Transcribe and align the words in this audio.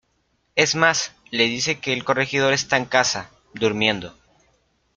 Es 0.55 0.73
más, 0.73 1.13
les 1.29 1.47
dice 1.47 1.79
que 1.79 1.93
el 1.93 2.03
corregidor 2.03 2.53
está 2.53 2.75
en 2.75 2.85
casa, 2.85 3.29
durmiendo. 3.53 4.15